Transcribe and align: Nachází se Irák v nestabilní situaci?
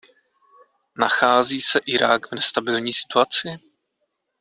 Nachází 0.97 1.61
se 1.61 1.79
Irák 1.85 2.27
v 2.31 2.35
nestabilní 2.35 2.93
situaci? 2.93 3.49